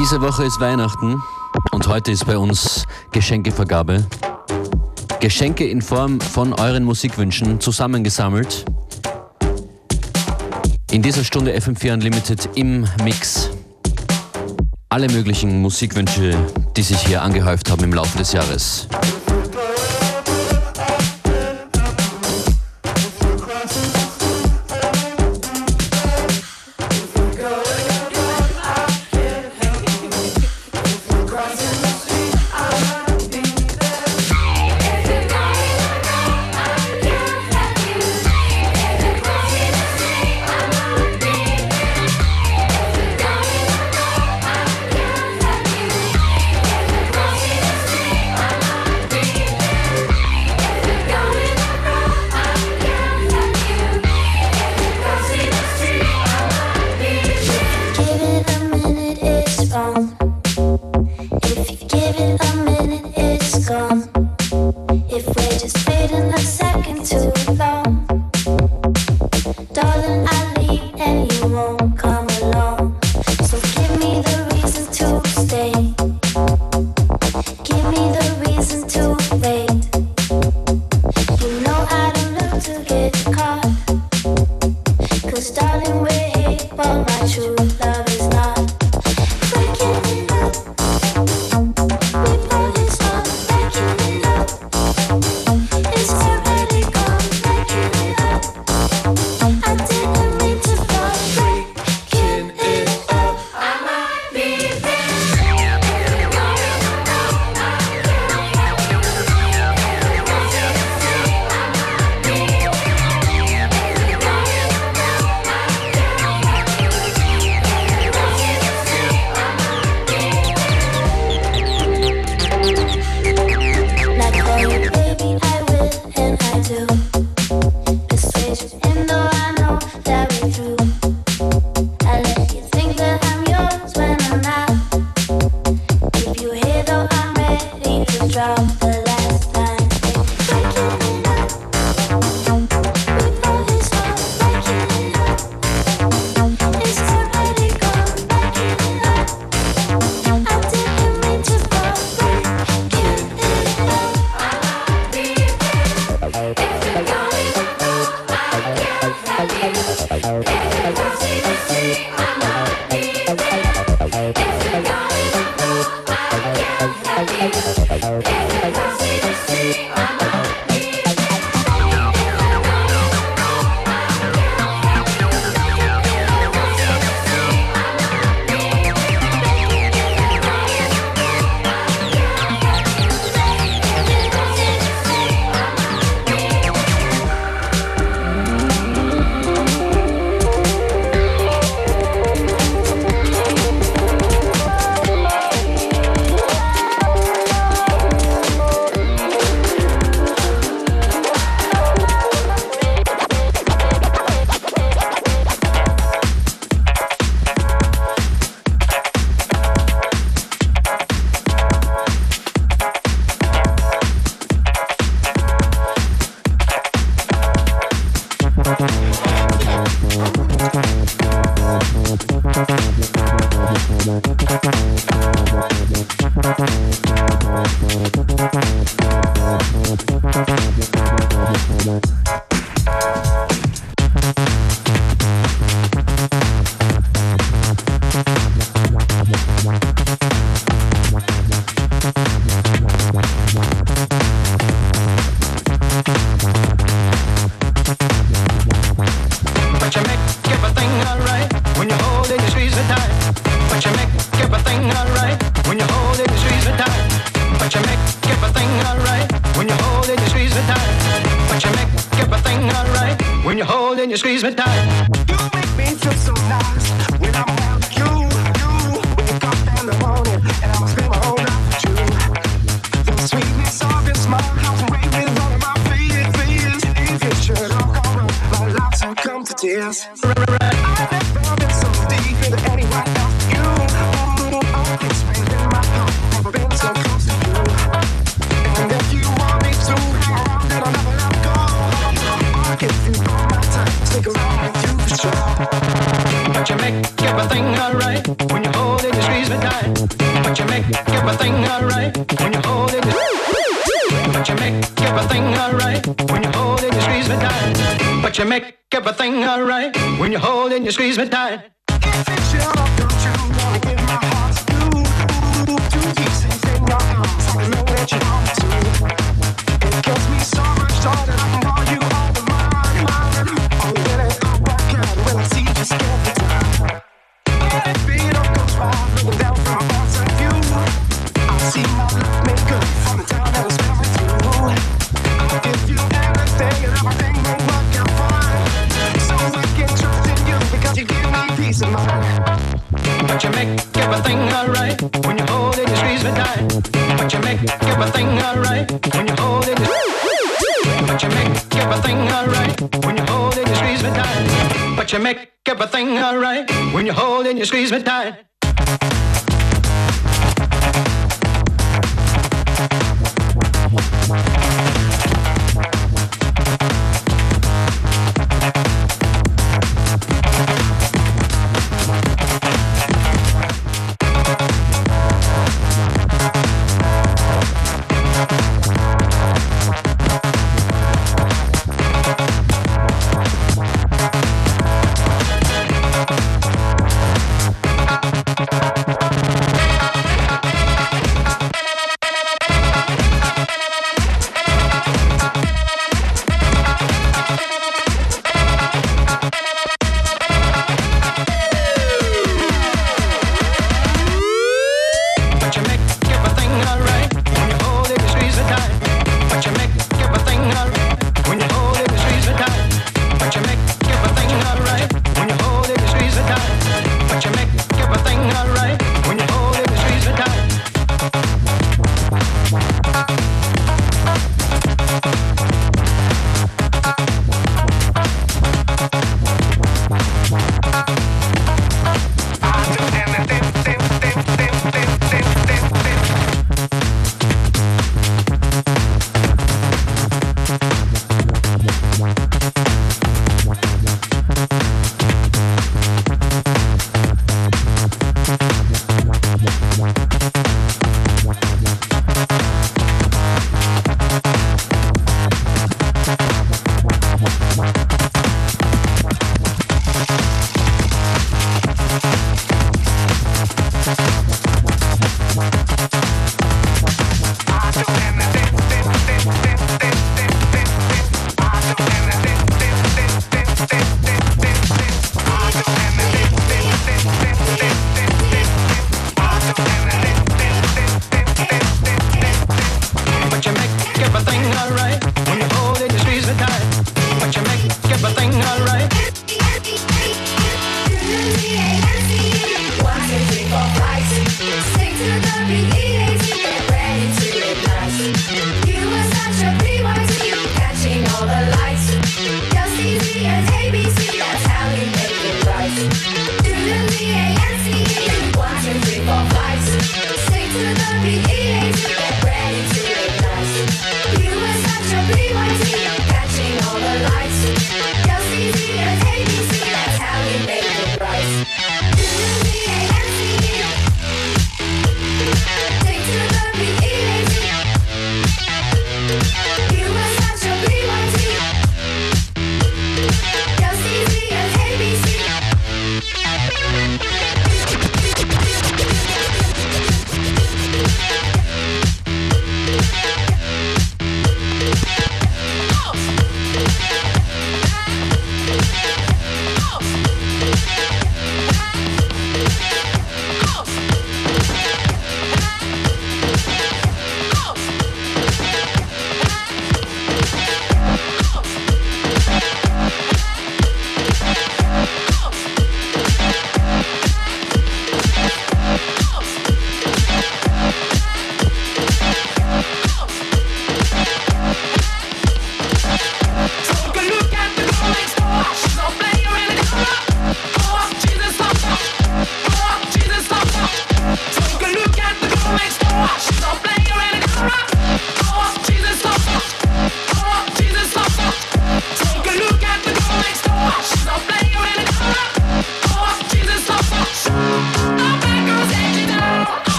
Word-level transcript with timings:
Diese 0.00 0.22
Woche 0.22 0.44
ist 0.44 0.58
Weihnachten 0.60 1.22
und 1.72 1.86
heute 1.86 2.10
ist 2.10 2.24
bei 2.24 2.38
uns 2.38 2.86
Geschenkevergabe. 3.12 4.06
Geschenke 5.20 5.68
in 5.68 5.82
Form 5.82 6.22
von 6.22 6.54
euren 6.54 6.84
Musikwünschen 6.84 7.60
zusammengesammelt. 7.60 8.64
In 10.90 11.02
dieser 11.02 11.22
Stunde 11.22 11.54
FM4 11.54 11.92
Unlimited 11.92 12.48
im 12.54 12.88
Mix. 13.04 13.50
Alle 14.88 15.06
möglichen 15.10 15.60
Musikwünsche, 15.60 16.34
die 16.78 16.82
sich 16.82 16.98
hier 17.00 17.20
angehäuft 17.20 17.70
haben 17.70 17.84
im 17.84 17.92
Laufe 17.92 18.16
des 18.16 18.32
Jahres. 18.32 18.88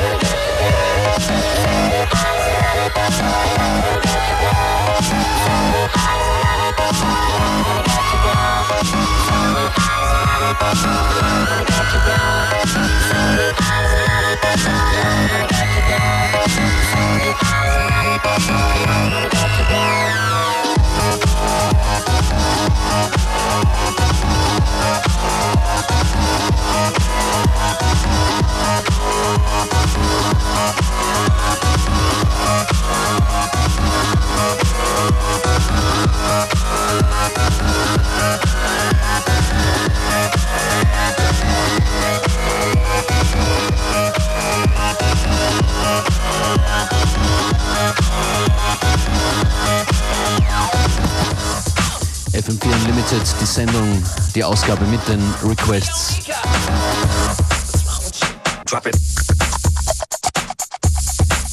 Die 53.43 53.47
Sendung, 53.47 54.01
die 54.37 54.45
Ausgabe 54.45 54.85
mit 54.87 55.01
den 55.09 55.21
Requests. 55.43 56.19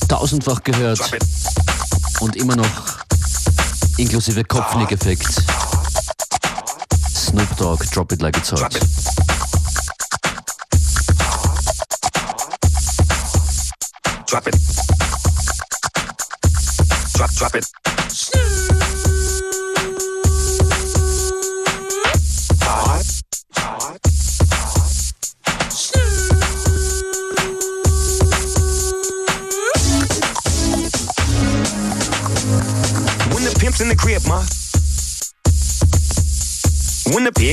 Tausendfach 0.08 0.64
gehört 0.64 1.00
und 2.20 2.36
immer 2.36 2.56
noch 2.56 2.70
inklusive 3.98 4.44
Kopfnick-Effekt. 4.44 5.42
Snoop 7.16 7.58
Dogg, 7.58 7.84
Drop 7.92 8.12
It 8.12 8.22
Like 8.22 8.38
It's 8.38 8.52
Hot. 8.52 8.80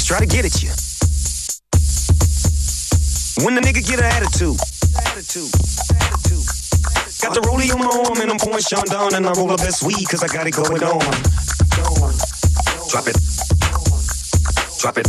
Pigs 0.06 0.18
try 0.18 0.18
to 0.20 0.26
get 0.26 0.44
at 0.44 0.62
you. 0.62 0.70
When 3.44 3.54
the 3.54 3.60
nigga 3.60 3.86
get 3.86 3.98
an 3.98 4.04
attitude. 4.04 4.56
Attitude. 4.98 5.50
attitude. 6.00 6.46
Got 7.22 7.34
the 7.34 7.40
rollie 7.42 7.72
on 7.72 7.80
my 7.80 7.86
arm 7.86 8.20
and 8.20 8.30
I'm 8.30 8.38
pouring 8.38 8.62
Sean 8.62 8.84
down 8.86 9.14
and 9.14 9.26
I 9.26 9.32
roll 9.32 9.50
up 9.50 9.60
that 9.60 9.74
sweet 9.74 10.08
cause 10.08 10.22
I 10.22 10.28
got 10.28 10.46
it 10.46 10.54
going 10.54 10.82
on. 10.82 11.00
Drop 12.90 13.08
it. 13.08 13.16
Drop 14.78 14.98
it. 14.98 15.08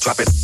Drop 0.00 0.20
it. 0.20 0.37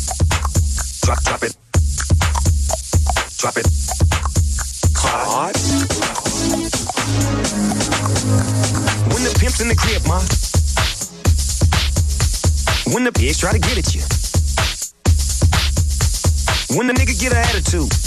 Get 17.71 18.04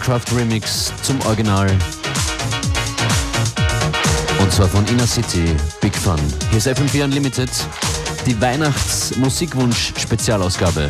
Mastercraft 0.00 0.34
Remix 0.34 0.90
zum 1.02 1.20
Original. 1.26 1.68
Und 4.40 4.50
zwar 4.50 4.66
von 4.68 4.86
Inner 4.86 5.06
City, 5.06 5.54
Big 5.82 5.94
Fun. 5.94 6.18
Hier 6.48 6.56
ist 6.58 6.68
FM4 6.68 7.04
Unlimited, 7.04 7.50
die 8.24 8.40
Weihnachts-Musikwunsch-Spezialausgabe. 8.40 10.88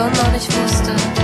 und 0.00 0.14
noch 0.14 0.32
nicht 0.32 0.48
wusste. 0.62 1.17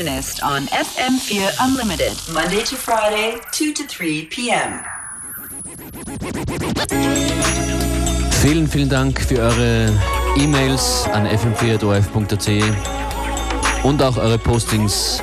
On 0.00 0.66
FM4 0.68 1.52
Unlimited, 1.60 2.16
Monday 2.32 2.62
to 2.62 2.74
Friday, 2.74 3.38
2 3.52 3.74
to 3.74 3.86
3 3.86 4.26
p.m. 4.30 4.80
Vielen, 8.40 8.66
vielen 8.66 8.88
Dank 8.88 9.20
für 9.20 9.40
eure 9.40 9.92
E-Mails 10.38 11.04
an 11.12 11.26
fm4.orf.at 11.26 12.48
und 13.84 14.02
auch 14.02 14.16
eure 14.16 14.38
Postings 14.38 15.22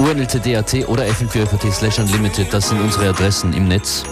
unltd.at 0.00 0.88
oder 0.88 1.04
fm4.at 1.04 1.72
slash 1.72 2.00
unlimited. 2.00 2.52
Das 2.52 2.68
sind 2.68 2.80
unsere 2.80 3.10
Adressen 3.10 3.52
im 3.52 3.68
Netz. 3.68 4.02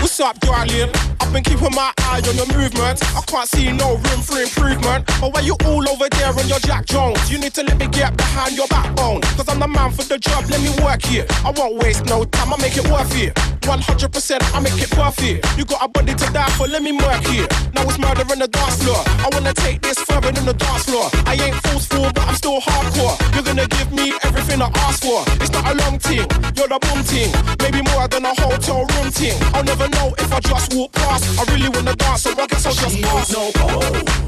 What's 0.00 0.18
up, 0.18 0.40
darling? 0.40 0.88
I've 1.20 1.30
been 1.30 1.42
keeping 1.42 1.74
my 1.74 1.92
eye 2.16 2.28
on 2.28 2.36
your 2.36 2.46
movements. 2.56 3.02
I 3.14 3.20
can't 3.22 3.48
see 3.48 3.72
no 3.72 3.96
room 3.96 4.20
for 4.22 4.40
improvement. 4.40 5.06
But 5.20 5.34
why 5.34 5.40
you 5.40 5.56
all 5.64 5.88
over 5.88 6.08
there 6.08 6.32
on 6.32 6.48
your 6.48 6.58
Jack 6.60 6.86
Jones? 6.86 7.30
You 7.30 7.38
need 7.38 7.54
to 7.54 7.62
let 7.62 7.78
me 7.78 7.88
get 7.88 8.16
behind 8.16 8.56
your 8.56 8.68
backbone. 8.68 9.20
Cause 9.36 9.48
I'm 9.48 9.60
the 9.60 9.68
man 9.68 9.90
for 9.92 10.04
the 10.04 10.18
job, 10.18 10.44
let 10.50 10.60
me 10.60 10.70
work 10.84 11.02
here. 11.02 11.26
I 11.44 11.50
won't 11.50 11.76
waste 11.76 12.06
no 12.06 12.24
time, 12.24 12.52
I 12.52 12.56
make 12.58 12.76
it 12.76 12.88
worth 12.88 13.14
it. 13.16 13.55
100% 13.66 14.54
I 14.54 14.60
make 14.60 14.78
it 14.78 14.96
worth 14.96 15.22
it. 15.22 15.44
You 15.58 15.64
got 15.64 15.82
a 15.82 15.88
body 15.88 16.14
to 16.14 16.26
die 16.32 16.50
for, 16.54 16.68
let 16.68 16.82
me 16.82 16.92
work 16.92 17.22
here. 17.26 17.48
Now 17.74 17.82
it's 17.82 17.98
murder 17.98 18.22
on 18.30 18.38
the 18.38 18.46
dance 18.46 18.82
floor. 18.82 19.02
I 19.18 19.28
wanna 19.32 19.52
take 19.52 19.82
this 19.82 19.98
further 19.98 20.30
than 20.30 20.46
the 20.46 20.54
dance 20.54 20.84
floor. 20.84 21.10
I 21.26 21.34
ain't 21.34 21.56
forceful, 21.66 22.06
but 22.14 22.22
I'm 22.28 22.36
still 22.36 22.60
hardcore. 22.60 23.18
You're 23.34 23.42
gonna 23.42 23.66
give 23.66 23.90
me 23.92 24.14
everything 24.22 24.62
I 24.62 24.70
ask 24.86 25.02
for. 25.02 25.26
It's 25.42 25.50
not 25.50 25.66
a 25.66 25.74
long 25.82 25.98
thing, 25.98 26.22
you're 26.54 26.70
the 26.70 26.78
boom 26.78 27.02
team. 27.02 27.30
Maybe 27.58 27.82
more 27.90 28.06
than 28.06 28.24
a 28.24 28.34
hotel 28.38 28.86
room 28.86 29.10
team. 29.10 29.34
I'll 29.52 29.64
never 29.64 29.88
know 29.88 30.14
if 30.16 30.32
I 30.32 30.38
just 30.40 30.72
walk 30.72 30.92
past. 30.92 31.26
I 31.34 31.42
really 31.52 31.68
wanna 31.68 31.96
dance, 31.96 32.22
so 32.22 32.30
I 32.38 32.46
guess 32.46 32.66
I'll 32.66 32.72
just 32.72 33.02
pass. 33.02 33.32
No, 33.32 33.50
oh. 33.56 34.26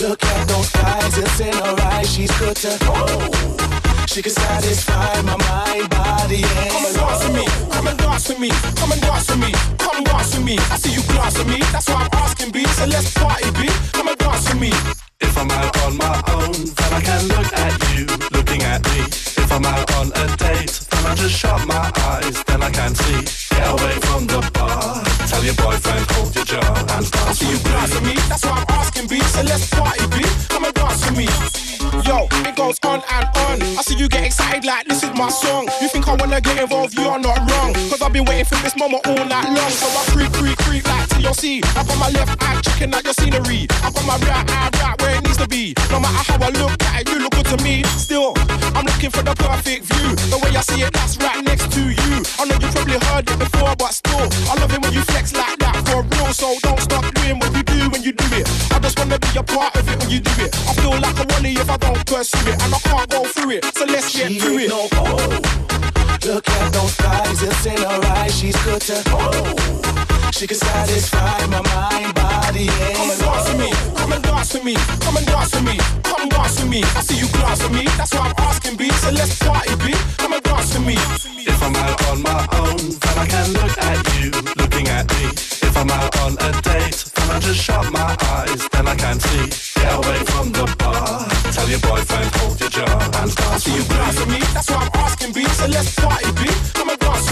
Look 0.00 0.22
at 0.22 0.46
those 0.46 0.70
eyes, 0.76 1.18
it's 1.18 1.40
in 1.40 1.52
her 1.52 1.76
eyes. 1.90 2.14
She's 2.14 2.30
good 2.38 2.54
to 2.62 2.78
go. 2.86 3.58
She 4.06 4.22
can 4.22 4.32
satisfy 4.32 5.20
my 5.22 5.36
mind, 5.36 5.90
body, 5.90 6.42
and 6.44 6.87
Come 7.88 7.96
and 7.96 8.04
dance 8.04 8.28
with 8.28 8.38
me, 8.38 8.50
come 8.76 8.92
and 8.92 9.00
dance 9.00 9.30
with 9.30 9.40
me, 9.40 9.52
come 9.78 9.96
and 9.96 10.04
dance 10.04 10.36
with 10.36 10.44
me, 10.44 10.56
come 10.58 10.68
dance 10.68 10.68
with 10.68 10.68
me. 10.68 10.68
I 10.68 10.76
see 10.76 10.92
you 10.92 11.02
glance 11.08 11.40
at 11.40 11.46
me, 11.46 11.58
that's 11.72 11.88
why 11.88 12.04
I'm 12.04 12.20
asking, 12.20 12.50
B. 12.52 12.64
So 12.76 12.84
let's 12.84 13.14
party, 13.14 13.50
B. 13.56 13.64
Come 13.96 14.08
and 14.08 14.18
dance 14.18 14.44
with 14.52 14.60
me. 14.60 14.72
If 15.20 15.38
I'm 15.38 15.50
out 15.50 15.72
on 15.84 15.96
my 15.96 16.20
own, 16.36 16.52
then 16.52 16.90
I 16.92 17.00
can 17.00 17.22
look 17.32 17.48
at 17.48 17.72
you, 17.96 18.04
looking 18.36 18.62
at 18.62 18.84
me. 18.92 19.08
If 19.40 19.50
I'm 19.50 19.64
out 19.64 19.88
on 19.96 20.12
a 20.12 20.26
date, 20.36 20.68
then 20.68 21.06
I 21.06 21.14
just 21.16 21.34
shut 21.34 21.66
my 21.66 21.90
eyes, 22.12 22.44
then 22.44 22.62
I 22.62 22.70
can 22.70 22.94
see. 22.94 23.24
Get 23.56 23.66
away 23.72 23.96
from 24.04 24.26
the 24.26 24.44
bar. 24.52 25.02
Tell 25.24 25.42
your 25.42 25.56
boyfriend, 25.56 26.04
hold 26.12 26.34
your 26.36 26.44
jaw 26.44 26.74
and 26.76 26.86
dance. 26.88 27.10
I 27.24 27.32
see 27.32 27.48
you 27.48 27.58
glance 27.64 27.96
at 27.96 28.02
me, 28.04 28.14
that's 28.28 28.44
why 28.44 28.52
I'm 28.52 28.66
asking, 28.68 29.06
B. 29.08 29.18
So 29.32 29.40
let's 29.48 29.64
party, 29.72 30.04
B. 30.12 30.28
Come 30.52 30.66
and 30.66 30.74
dance 30.74 31.08
with 31.08 31.16
me. 31.16 31.26
Yo, 32.04 32.28
it 32.44 32.54
goes 32.54 32.76
on 32.84 33.00
and 33.08 33.28
on. 33.32 33.37
See 33.88 33.96
you 33.96 34.06
get 34.06 34.26
excited 34.26 34.66
like 34.66 34.84
this 34.84 35.02
is 35.02 35.08
my 35.16 35.30
song. 35.30 35.66
You 35.80 35.88
think 35.88 36.06
I 36.08 36.14
wanna 36.14 36.42
get 36.42 36.60
involved, 36.60 36.92
you 36.92 37.08
are 37.08 37.18
not 37.18 37.38
wrong. 37.48 37.72
Cause 37.88 38.02
I've 38.02 38.12
been 38.12 38.26
waiting 38.26 38.44
for 38.44 38.60
this 38.60 38.76
moment 38.76 39.06
all 39.06 39.24
night 39.24 39.48
long. 39.48 39.70
So 39.72 39.88
I 39.88 40.04
creep, 40.12 40.30
creep, 40.34 40.58
creep 40.58 40.84
like 40.84 41.08
TLC. 41.08 41.64
I 41.64 41.84
got 41.88 41.96
my 41.96 42.10
left 42.10 42.36
eye 42.44 42.60
checking 42.60 42.92
out 42.92 43.02
your 43.02 43.14
scenery. 43.14 43.64
I 43.80 43.88
got 43.88 44.04
my 44.04 44.18
right 44.28 44.44
eye 44.44 44.68
right 44.84 45.00
where 45.00 45.16
it 45.16 45.24
needs 45.24 45.38
to 45.38 45.48
be. 45.48 45.72
No 45.88 46.00
matter 46.00 46.20
how 46.20 46.36
I 46.36 46.50
look 46.60 46.76
at 46.84 47.00
it, 47.00 47.08
you 47.08 47.18
look 47.18 47.32
good 47.32 47.46
to 47.46 47.64
me. 47.64 47.82
Still, 47.96 48.34
I'm 48.76 48.84
looking 48.84 49.08
for 49.08 49.22
the 49.22 49.32
perfect 49.32 49.88
view. 49.88 50.12
The 50.28 50.36
way 50.36 50.52
I 50.52 50.60
see 50.60 50.82
it, 50.84 50.92
that's 50.92 51.16
right 51.16 51.42
next 51.42 51.72
to 51.72 51.80
you. 51.80 52.12
I 52.36 52.44
know 52.44 52.60
you 52.60 52.68
probably 52.68 53.00
heard 53.08 53.24
it 53.24 53.38
before, 53.38 53.72
but 53.72 53.96
still, 53.96 54.28
I 54.52 54.60
love 54.60 54.68
it 54.68 54.82
when 54.84 54.92
you 54.92 55.00
flex 55.00 55.32
like 55.32 55.58
that 55.60 55.80
for 55.88 56.04
real. 56.04 56.28
So 56.36 56.52
don't 56.60 56.80
stop 56.80 57.08
doing 57.14 57.38
what 57.40 57.56
you 57.56 57.62
do 57.62 57.88
when 57.88 58.02
you 58.02 58.12
do 58.12 58.26
it. 58.36 58.44
I 58.88 58.90
just 58.90 59.00
wanna 59.00 59.18
be 59.18 59.28
a 59.36 59.42
part 59.42 59.76
of 59.76 59.86
it 59.86 59.98
when 60.00 60.08
you 60.08 60.18
do 60.20 60.32
it. 60.40 60.56
I 60.66 60.72
feel 60.80 60.96
like 60.96 61.20
a 61.20 61.26
wally 61.28 61.52
if 61.52 61.68
I 61.68 61.76
don't 61.76 62.06
pursue 62.06 62.40
it, 62.48 62.56
and 62.56 62.72
I 62.72 62.78
can't 62.88 63.10
go 63.10 63.22
through 63.24 63.50
it. 63.60 63.64
So 63.76 63.84
let's 63.84 64.16
get 64.16 64.32
She 64.32 64.38
through 64.40 64.60
ain't 64.60 64.62
it. 64.62 64.68
no 64.70 64.88
oh. 64.96 66.24
Look 66.24 66.48
at 66.48 66.72
those 66.72 66.94
thighs, 66.96 67.42
it's 67.42 67.66
in 67.66 67.76
her 67.76 68.00
eyes. 68.16 68.34
She's 68.34 68.56
good 68.64 68.80
to 68.88 69.02
oh. 69.12 70.30
She 70.32 70.46
can 70.46 70.56
satisfy 70.56 71.44
my 71.52 71.60
mind, 71.68 72.14
body, 72.14 72.64
and 72.80 72.96
Come 72.96 73.10
and 73.12 73.20
and 73.20 73.20
dance 73.20 73.44
with 73.52 73.60
me, 73.60 73.70
come 74.00 74.12
and 74.12 74.24
dance 74.24 74.54
with 74.54 74.64
me, 74.64 74.74
come 75.04 75.16
and 75.18 75.26
dance 75.26 75.52
with 75.52 75.64
me, 75.68 75.76
come 76.08 76.28
dance 76.30 76.56
with 76.58 76.70
me. 76.70 76.80
I 76.96 77.00
see 77.04 77.18
you 77.20 77.28
glance 77.28 77.60
at 77.60 77.70
me, 77.70 77.84
that's 78.00 78.14
why 78.14 78.32
I'm 78.32 78.34
asking 78.48 78.76
B. 78.76 78.88
So 78.88 79.10
let's 79.10 79.38
party 79.38 79.76
B, 79.84 79.92
come 80.16 80.32
and 80.32 80.42
dance 80.42 80.72
with 80.72 80.86
me. 80.86 80.96
If 81.44 81.62
I'm 81.62 81.76
out 81.76 82.00
on 82.08 82.22
my 82.22 82.40
own, 82.56 82.78
then 83.04 83.16
I 83.20 83.26
can 83.28 83.52
look 83.52 83.76
at 83.84 84.00
you 84.16 84.57
I'm 85.78 85.90
out 85.90 86.18
on 86.22 86.32
a 86.32 86.50
date, 86.62 87.04
then 87.14 87.30
I 87.30 87.38
just 87.38 87.62
shut 87.62 87.92
my 87.92 88.16
eyes, 88.34 88.68
then 88.72 88.88
I 88.88 88.96
can't 88.96 89.22
see. 89.22 89.46
Get 89.80 89.94
away 89.94 90.18
from 90.26 90.50
the 90.50 90.66
bar. 90.76 91.22
Tell 91.54 91.68
your 91.68 91.78
boyfriend, 91.78 92.34
hold 92.34 92.58
your 92.58 92.68
jaw 92.68 92.98
and 92.98 93.12
dance 93.14 93.62
See 93.62 93.76
you 93.76 93.84
glance 93.84 94.26
me. 94.26 94.40
that's 94.54 94.68
why 94.70 94.82
I'm 94.82 94.90
asking 95.06 95.32
B. 95.34 95.44
So 95.44 95.66
let's 95.68 95.94
party 95.94 96.32
B, 96.34 96.50
come 96.74 96.87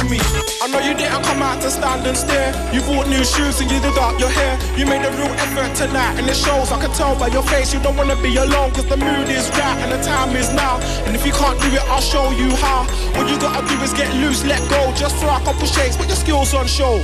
me. 0.08 0.18
I 0.62 0.68
know 0.68 0.80
you 0.80 0.94
didn't 0.94 1.22
come 1.22 1.42
out 1.42 1.60
to 1.62 1.70
stand 1.70 2.06
and 2.06 2.16
stare. 2.16 2.50
You 2.72 2.80
bought 2.82 3.08
new 3.08 3.24
shoes 3.24 3.60
and 3.60 3.70
you 3.70 3.80
did 3.80 3.98
up 3.98 4.18
your 4.18 4.30
hair. 4.30 4.58
You 4.78 4.86
made 4.86 5.04
a 5.04 5.10
real 5.12 5.32
effort 5.42 5.74
tonight, 5.74 6.18
and 6.18 6.26
it 6.28 6.36
shows. 6.36 6.72
I 6.72 6.80
can 6.80 6.92
tell 6.92 7.18
by 7.18 7.28
your 7.28 7.42
face 7.42 7.72
you 7.74 7.80
don't 7.80 7.96
wanna 7.96 8.16
be 8.22 8.36
alone, 8.36 8.72
cause 8.72 8.86
the 8.86 8.96
mood 8.96 9.28
is 9.28 9.50
right 9.50 9.78
and 9.82 9.92
the 9.92 10.00
time 10.02 10.34
is 10.36 10.52
now. 10.52 10.78
And 11.06 11.14
if 11.14 11.26
you 11.26 11.32
can't 11.32 11.60
do 11.60 11.68
it, 11.68 11.82
I'll 11.90 12.00
show 12.00 12.30
you 12.30 12.50
how. 12.56 12.84
What 13.16 13.28
you 13.30 13.38
gotta 13.38 13.66
do 13.68 13.76
is 13.82 13.92
get 13.92 14.12
loose, 14.14 14.44
let 14.44 14.62
go. 14.70 14.92
Just 14.94 15.16
throw 15.16 15.34
a 15.34 15.40
couple 15.40 15.66
shakes, 15.66 15.96
put 15.96 16.06
your 16.08 16.16
skills 16.16 16.54
on 16.54 16.66
show. 16.66 17.02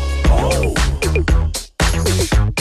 If 1.95 2.52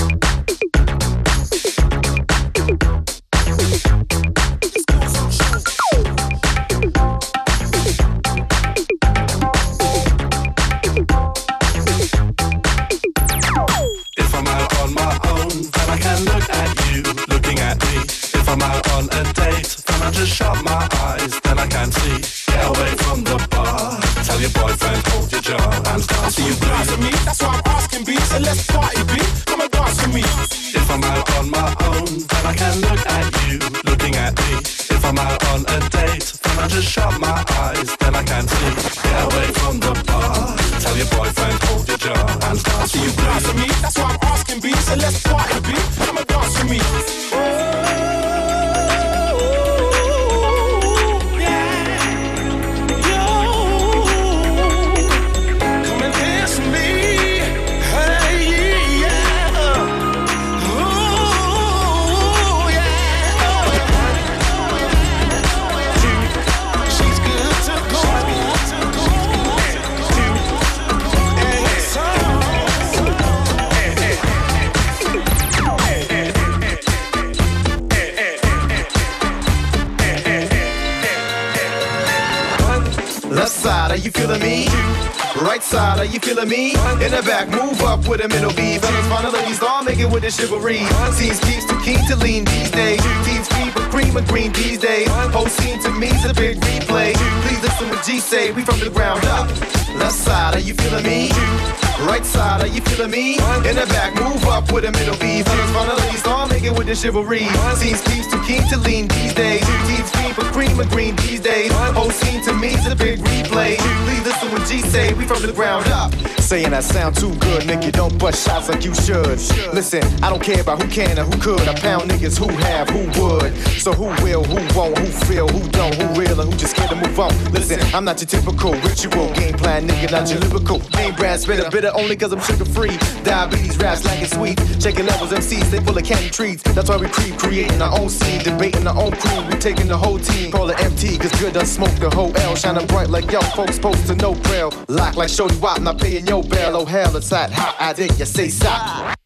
the 90.32 90.42
chivalry. 90.42 90.80
Seems 91.14 91.40
keeps 91.40 91.66
too 91.66 91.80
keen 91.82 92.06
to 92.08 92.16
lean 92.18 92.46
these 92.46 92.72
days. 92.72 93.02
Teams 93.26 93.48
keep 93.50 93.76
a 93.76 93.90
cream 93.90 94.16
and 94.18 94.28
green 94.28 94.52
these 94.54 94.78
days. 94.78 95.08
Whole 95.10 95.48
scene 95.48 95.80
to 95.82 95.92
me's 95.92 96.26
a 96.26 96.34
big 96.34 96.60
replay. 96.60 97.14
Please 97.44 97.62
listen 97.62 97.90
what 97.90 98.04
G 98.04 98.20
say, 98.20 98.52
we 98.52 98.64
from 98.64 98.80
the 98.80 98.90
ground 98.90 99.24
up. 99.26 99.50
Left 99.98 100.14
side, 100.14 100.56
are 100.56 100.60
you 100.60 100.74
feeling 100.74 101.04
me? 101.04 101.81
Right 102.06 102.26
side, 102.26 102.62
are 102.62 102.68
you 102.68 102.82
feeling 102.82 103.12
me? 103.12 103.36
In 103.36 103.76
the 103.76 103.86
back, 103.90 104.16
move 104.16 104.44
up 104.46 104.72
with 104.72 104.86
a 104.86 104.92
middle 104.92 105.16
B. 105.18 105.44
Find 105.44 105.88
ladies, 106.00 106.20
start 106.20 106.50
making 106.50 106.76
with 106.76 106.88
the 106.88 106.96
chivalry. 106.96 107.46
Seems 107.76 108.02
keeps 108.02 108.30
too 108.32 108.42
keen 108.44 108.68
to 108.70 108.78
lean 108.78 109.08
these 109.08 109.34
days. 109.34 109.66
Teams 109.88 110.12
keep 110.12 110.38
a 110.38 110.44
cream 110.52 110.80
and 110.80 110.90
green 110.90 111.16
these 111.18 111.40
days. 111.40 111.72
Whole 111.72 112.10
scene 112.10 112.44
to 112.44 112.54
me, 112.54 112.76
me's 112.76 112.88
a 112.88 112.96
big 112.96 113.20
replay. 113.20 113.78
Please 113.78 114.26
listen 114.26 114.52
what 114.52 114.68
G 114.68 114.82
say, 114.82 115.14
we 115.14 115.26
from 115.26 115.42
the 115.44 115.54
ground 115.54 115.88
up. 115.88 116.14
Saying 116.40 116.72
that 116.72 116.84
sound 116.84 117.16
too 117.16 117.34
good, 117.36 117.64
nigga, 117.64 117.92
don't 117.92 118.18
bust 118.18 118.46
shots 118.46 118.68
like 118.68 118.84
you 118.84 118.94
should. 118.96 119.40
Listen, 119.74 120.04
I 120.24 120.30
don't 120.30 120.42
care 120.42 120.60
about 120.60 120.82
who 120.82 120.90
can 120.90 121.18
or 121.20 121.24
who 121.24 121.40
could. 121.40 121.68
I 121.68 121.74
pound 121.76 122.10
niggas 122.10 122.38
who 122.38 122.50
have, 122.66 122.90
who 122.90 123.06
would. 123.22 123.56
So 123.80 123.94
who 123.94 124.08
will, 124.24 124.44
who 124.44 124.60
won't, 124.78 124.98
who 124.98 125.06
feel, 125.28 125.48
who 125.48 125.70
don't, 125.70 125.96
who 125.96 126.20
real, 126.20 126.42
and 126.42 126.52
who 126.52 126.58
just 126.58 126.76
to 126.76 126.96
move 126.96 127.20
on. 127.20 127.32
Listen, 127.54 127.80
I'm 127.96 128.04
not 128.04 128.20
your 128.20 128.28
typical 128.28 128.74
ritual 128.74 129.32
game 129.34 129.54
plan 129.54 129.88
nigga, 129.88 130.12
not 130.12 130.30
your 130.30 130.40
lyrical. 130.40 130.80
Name 130.96 131.16
brand 131.16 131.40
spitter, 131.40 131.91
bitter 131.92 132.04
only 132.04 132.16
cause 132.16 132.34
I'm 132.34 132.42
sugar 132.42 132.66
free. 132.66 132.98
Diabetes 133.24 133.78
raps 133.78 134.06
like 134.06 134.22
it's 134.22 134.34
sweet. 134.34 134.58
Checking 134.80 135.06
levels, 135.06 135.32
MCs, 135.32 135.70
they 135.72 135.80
full 135.80 135.98
of 135.98 136.04
candy 136.04 136.30
treats. 136.30 136.64
That's 136.64 136.90
why 136.90 136.98
we 136.98 137.08
creep, 137.08 137.38
creating 137.38 137.82
our 137.82 138.00
own 138.00 138.10
scene, 138.10 138.42
debating 138.44 138.88
our 138.88 138.98
own 138.98 139.12
crew. 139.12 139.42
We 139.48 139.56
taking 139.60 139.88
the 139.88 139.98
whole 139.98 140.20
team, 140.20 140.52
call 140.52 140.70
it 140.70 140.80
MT, 140.84 141.18
cause 141.18 141.32
good 141.40 141.54
done 141.54 141.66
smoke 141.66 141.94
the 142.00 142.10
whole 142.10 142.36
L. 142.38 142.56
Shining 142.56 142.88
bright 142.88 143.10
like 143.10 143.32
y'all 143.32 143.42
folks 143.56 143.76
supposed 143.76 144.08
to 144.08 144.16
know 144.16 144.34
braille. 144.36 144.74
Lock 144.88 145.16
like 145.16 145.30
Shorty 145.30 145.58
Wop, 145.58 145.82
not 145.82 146.00
paying 146.00 146.26
your 146.28 146.44
bail. 146.44 146.76
Oh 146.76 146.86
hell, 146.86 147.16
it's 147.16 147.30
hot, 147.30 147.52
hot, 147.52 147.76
I 147.80 147.94
did 147.94 148.18
you 148.18 148.26
say 148.26 148.50
stop. 148.50 149.18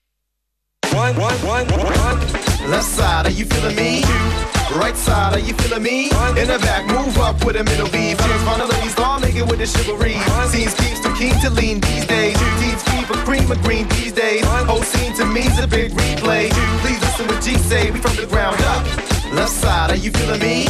one, 0.94 1.16
one, 1.16 1.36
one, 1.46 1.68
one. 1.68 2.70
Left 2.70 2.86
side, 2.86 3.28
are 3.28 3.32
you 3.32 3.46
feeling 3.46 3.76
me? 3.76 4.55
Right 4.74 4.98
side, 4.98 5.34
are 5.34 5.40
you 5.40 5.54
feeling 5.54 5.84
me? 5.84 6.06
In 6.06 6.48
the 6.48 6.60
back, 6.62 6.86
move 6.88 7.18
up 7.20 7.46
with 7.46 7.56
a 7.56 7.64
middle 7.64 7.88
B. 7.90 8.14
The 8.14 8.68
ladies, 8.68 8.92
start 8.92 9.22
making 9.22 9.48
with 9.48 9.60
the 9.60 9.68
chivalry. 9.68 10.16
Seems 10.50 10.74
keeps 10.74 11.00
too 11.00 11.14
keen 11.16 11.40
to 11.42 11.50
lean 11.52 11.80
these 11.80 12.06
days. 12.06 12.38
Teams 12.60 12.84
keep 12.84 13.10
a 13.10 13.18
cream 13.24 13.50
and 13.52 13.62
green 13.64 13.88
these 13.90 14.12
days. 14.12 14.44
Whole 14.46 14.82
scene 14.82 15.14
to 15.16 15.26
me's 15.26 15.58
a 15.60 15.68
big 15.68 15.92
replay. 15.92 16.50
Please 16.82 17.00
listen 17.00 17.28
what 17.28 17.42
G 17.44 17.58
say, 17.58 17.92
we 17.92 18.00
from 18.00 18.16
the 18.16 18.26
ground 18.26 18.60
up. 18.62 18.86
Left 19.34 19.52
side, 19.52 19.92
are 19.92 19.96
you 19.96 20.12
feeling 20.12 20.42
me? 20.42 20.66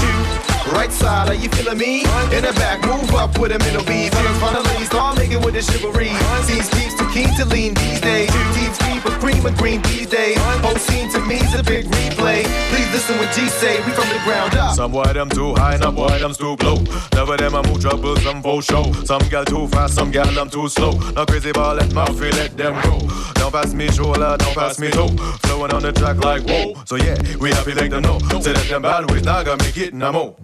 Right 0.74 0.92
side, 0.92 1.30
are 1.30 1.36
you 1.36 1.50
feeling 1.50 1.78
me? 1.78 2.00
In 2.36 2.44
the 2.44 2.54
back, 2.58 2.82
move 2.86 3.14
up 3.14 3.38
with 3.38 3.52
a 3.52 3.60
middle 3.60 3.84
B. 3.84 4.10
Fellas, 4.10 4.66
ladies, 4.68 4.88
start 4.88 5.18
making 5.18 5.42
with 5.42 5.54
the 5.54 5.62
chivalry. 5.62 6.10
Seems 6.44 6.70
keeps 6.70 6.96
too 6.98 7.08
keen 7.14 7.30
to 7.38 7.46
lean 7.46 7.74
these 7.76 8.02
days. 8.02 8.32
Teams 8.56 8.78
keep 8.80 9.06
a 9.06 9.12
cream 9.20 9.46
and 9.46 9.56
green 9.58 9.82
these 9.84 10.08
days. 10.08 10.38
Whole 10.66 10.76
scene 10.76 11.10
to 11.12 11.20
me's 11.22 11.54
a 11.54 11.64
big 11.64 11.86
replay. 11.86 12.44
Please 12.70 12.92
listen 12.92 13.18
what 13.18 13.32
G 13.34 13.48
say, 13.48 13.78
we 13.86 13.92
from 13.92 14.10
the 14.10 14.20
ground 14.26 14.56
up. 14.56 14.76
Some 14.76 14.92
boy 14.92 15.06
them 15.14 15.30
too 15.30 15.54
high, 15.54 15.78
some 15.78 15.96
boy 15.96 16.18
them 16.18 16.34
too 16.34 16.56
low. 16.62 16.82
Never 17.14 17.38
them 17.38 17.54
move 17.54 17.80
trouble, 17.80 18.16
some 18.18 18.42
for 18.42 18.62
show. 18.62 18.92
Some 19.06 19.22
gal 19.30 19.46
too 19.46 19.68
fast, 19.68 19.94
some 19.94 20.12
gal 20.12 20.32
them 20.32 20.50
too 20.50 20.68
slow. 20.68 20.92
No 21.14 21.26
crazy 21.26 21.52
ball, 21.52 21.76
let 21.76 21.94
my 21.94 22.06
feel 22.08 22.34
let 22.36 22.58
them 22.58 22.74
go. 22.82 23.00
Don't 23.36 23.52
pass 23.52 23.74
me 23.74 23.88
shoulder, 23.92 24.36
don't 24.40 24.56
pass 24.56 24.80
me 24.80 24.90
toe. 24.90 25.10
Flowing 25.44 25.72
on 25.74 25.84
the 25.84 25.92
track 25.92 26.18
like 26.18 26.42
whoa. 26.42 26.74
So 26.86 26.96
yeah, 26.96 27.18
we 27.38 27.52
happy 27.52 27.74
like 27.74 27.92
them 27.92 28.02
know. 28.02 28.18
Say 28.42 28.54
that 28.54 28.66
them 28.68 28.82
bad 28.82 29.12
ways, 29.12 29.24
now 29.24 29.44
gonna 29.44 29.64
make 29.64 29.78
it 29.78 29.94
no 29.94 30.12
more. 30.12 30.36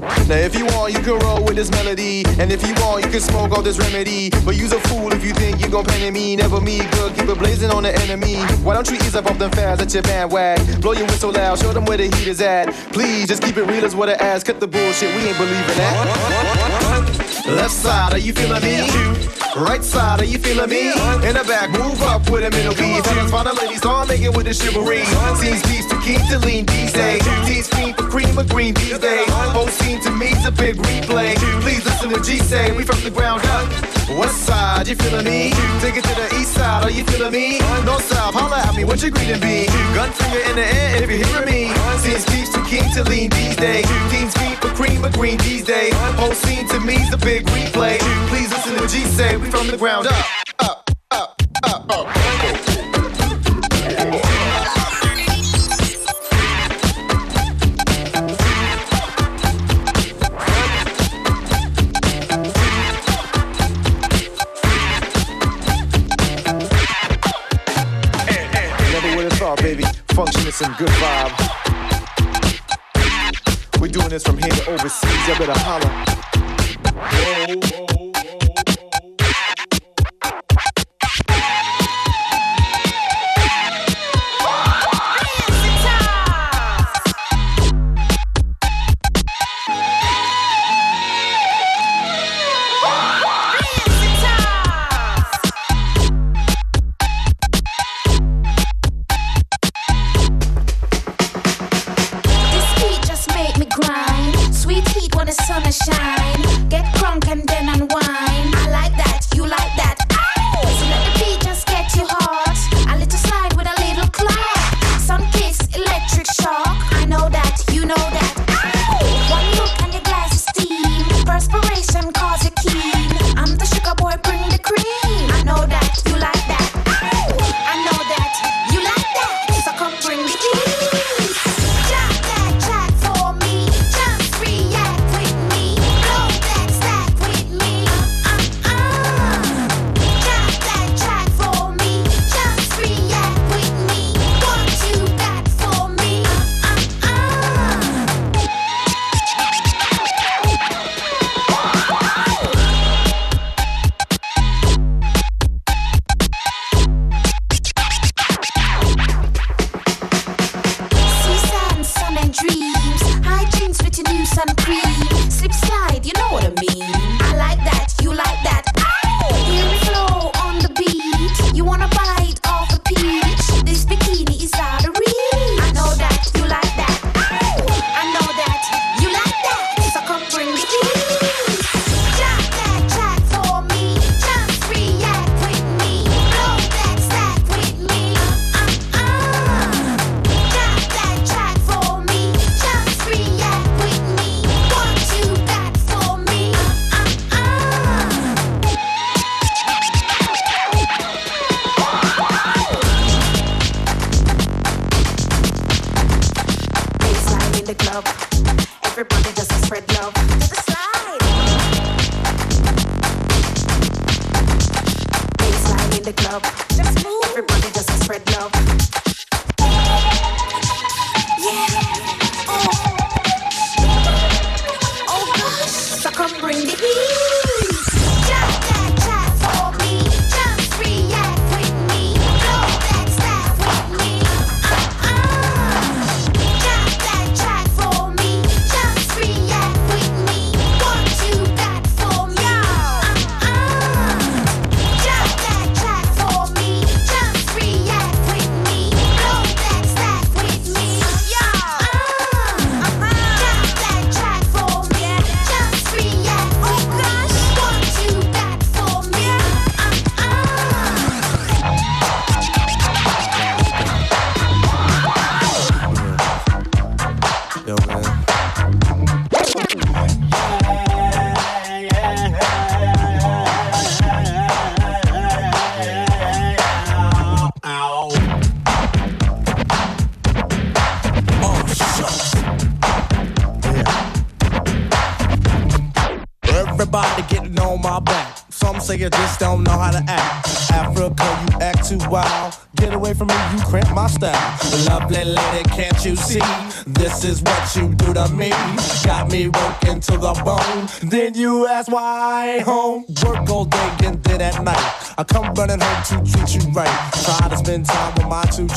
Now 0.00 0.36
if 0.36 0.54
you 0.54 0.66
want, 0.66 0.92
you 0.92 1.00
can 1.00 1.18
roll 1.20 1.42
with 1.44 1.56
this 1.56 1.70
melody. 1.70 2.24
And 2.38 2.52
if 2.52 2.66
you 2.66 2.74
want, 2.82 3.04
you 3.04 3.10
can 3.10 3.20
smoke 3.20 3.52
all 3.52 3.62
this 3.62 3.78
remedy. 3.78 4.30
But 4.44 4.56
you's 4.56 4.72
a 4.72 4.80
fool 4.88 5.12
if 5.12 5.24
you 5.24 5.32
think 5.32 5.60
you 5.60 5.68
gon' 5.68 5.84
pen 5.84 6.12
me. 6.12 6.36
Never 6.36 6.60
me, 6.60 6.78
good, 6.92 7.14
keep 7.14 7.28
it 7.28 7.38
blazing 7.38 7.70
on 7.70 7.84
the 7.84 7.94
enemy. 8.02 8.36
Why 8.64 8.74
don't 8.74 8.88
you 8.90 8.96
ease 8.96 9.14
up 9.14 9.26
off 9.26 9.38
them 9.38 9.50
fads 9.52 9.80
at 9.80 9.92
your 9.94 10.02
bandwag? 10.02 10.80
Blow 10.80 10.92
your 10.92 11.06
whistle 11.06 11.32
loud, 11.32 11.58
show 11.58 11.72
them 11.72 11.84
where 11.86 11.96
the 11.96 12.04
heat 12.04 12.28
is 12.28 12.40
at. 12.40 12.72
Please, 12.92 13.28
just 13.28 13.42
keep 13.42 13.56
it 13.56 13.64
real 13.64 13.84
as 13.84 13.94
what 13.94 14.08
it 14.08 14.20
ass. 14.20 14.42
Cut 14.44 14.60
the 14.60 14.66
bullshit, 14.66 15.14
we 15.14 15.28
ain't 15.28 15.38
believing 15.38 15.76
that. 15.76 17.46
Left 17.46 17.70
side, 17.72 18.12
are 18.12 18.18
you 18.18 18.32
feeling 18.32 18.62
me? 18.62 18.80
Right 19.56 19.82
side, 19.82 20.20
are 20.20 20.24
you 20.24 20.38
feeling 20.38 20.68
me? 20.68 20.92
In 21.26 21.34
the 21.34 21.44
back, 21.48 21.70
move 21.70 22.02
up 22.02 22.28
with 22.28 22.44
a 22.44 22.50
middle 22.50 22.74
B. 22.74 23.00
Fellas, 23.00 23.30
find 23.30 23.46
the 23.46 23.54
ladies, 23.54 23.78
start 23.78 24.08
making 24.08 24.32
with 24.32 24.44
the 24.44 24.52
chivalry. 24.52 25.04
Seems 25.36 25.62
keen 26.06 26.24
to 26.30 26.38
lean 26.38 26.64
these 26.66 26.92
days. 26.92 27.22
Teens 27.46 27.68
fiend 27.68 27.96
for 27.96 28.04
cream 28.04 28.38
or 28.38 28.44
green 28.44 28.74
these 28.74 28.98
days. 28.98 29.28
Whole 29.50 29.66
scene 29.66 30.00
to 30.02 30.10
me's 30.12 30.46
a 30.46 30.52
big 30.52 30.76
replay. 30.76 31.34
Please 31.62 31.84
listen 31.84 32.10
to 32.10 32.20
G 32.22 32.38
say, 32.38 32.70
we 32.76 32.84
from 32.84 33.00
the 33.02 33.10
ground 33.10 33.42
up. 33.46 33.68
West 34.16 34.46
side, 34.46 34.66
side, 34.86 34.88
you 34.88 34.94
feeling 34.94 35.24
me? 35.24 35.50
Take 35.80 35.96
it 35.96 36.04
to 36.04 36.14
the 36.14 36.28
east 36.38 36.52
side, 36.54 36.84
are 36.84 36.90
you 36.90 37.04
feeling 37.04 37.32
me? 37.32 37.58
North 37.84 38.04
south, 38.04 38.34
holla 38.34 38.58
at 38.58 38.76
me, 38.76 38.84
what 38.84 39.02
your 39.02 39.10
greeting 39.10 39.40
be? 39.40 39.66
Gun 39.94 40.10
finger 40.12 40.42
in 40.48 40.56
the 40.56 40.66
air 40.66 41.02
if 41.02 41.10
you 41.10 41.24
hearing 41.24 41.46
me. 41.50 41.74
Seems 41.98 42.24
keeps 42.24 42.52
too 42.54 42.64
keen 42.70 42.88
to 42.94 43.02
lean 43.10 43.30
these 43.30 43.56
days. 43.56 43.86
Teams 44.10 44.34
feet 44.38 44.58
for 44.62 44.70
cream 44.78 45.04
or 45.04 45.10
green 45.10 45.38
these 45.38 45.64
days. 45.64 45.92
Whole 46.20 46.34
scene 46.34 46.68
to 46.68 46.80
me's 46.80 47.12
a 47.12 47.18
big 47.18 47.46
replay. 47.46 47.98
Please 48.30 48.50
listen 48.50 48.76
to 48.76 48.86
G 48.86 49.04
say 49.18 49.36
we 49.36 49.50
from 49.50 49.66
the 49.66 49.76
ground 49.76 50.06
up, 50.06 50.26
up, 50.60 50.90
up, 51.10 51.42
up, 51.64 51.90
up. 51.90 52.06
Never 53.86 54.45
would 69.50 69.62
baby. 69.62 69.84
Function 70.08 70.46
is 70.46 70.54
some 70.56 70.74
good 70.78 70.88
vibe. 70.88 71.32
We're 73.80 73.88
doing 73.88 74.08
this 74.08 74.24
from 74.24 74.38
here 74.38 74.50
to 74.50 74.70
overseas. 74.70 75.28
You 75.28 75.34
better 75.38 75.58
holler. 75.58 75.90
This 77.46 77.95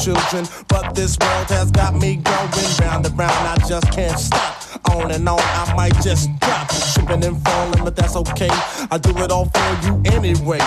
children. 0.03 0.47
But 0.67 0.95
this 0.95 1.17
world 1.19 1.49
has 1.49 1.71
got 1.71 1.95
me 1.95 2.17
going 2.17 2.49
round 2.81 3.05
and 3.05 3.17
round. 3.17 3.31
I 3.47 3.57
just 3.67 3.91
can't 3.91 4.17
stop. 4.17 4.55
On 4.91 5.11
and 5.11 5.27
on, 5.27 5.39
I 5.39 5.73
might 5.75 5.95
just 6.01 6.29
drop. 6.39 6.69
Tripping 6.93 7.23
and 7.23 7.41
falling, 7.43 7.83
but 7.83 7.95
that's 7.95 8.15
okay. 8.15 8.49
I 8.91 8.97
do 8.97 9.11
it 9.23 9.31
all 9.31 9.45
for 9.45 9.85
you 9.85 10.01
anyway. 10.05 10.59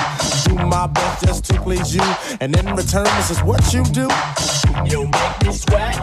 Do 0.45 0.55
my 0.55 0.87
best 0.87 1.25
just 1.25 1.45
to 1.47 1.61
please 1.61 1.95
you. 1.95 2.05
And 2.41 2.57
in 2.57 2.67
return, 2.75 3.05
this 3.17 3.31
is 3.31 3.43
what 3.43 3.73
you 3.73 3.85
do. 3.85 4.09
You 4.85 5.07
make 5.07 5.37
me 5.45 5.53
sweat. 5.53 5.97